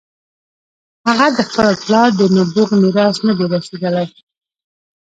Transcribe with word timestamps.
هغه 1.07 1.27
د 1.37 1.39
خپل 1.49 1.67
پلار 1.83 2.09
د 2.19 2.21
نبوغ 2.35 2.69
میراث 2.81 3.17
نه 3.27 3.33
دی 3.37 3.45
رسېدلی. 3.53 4.07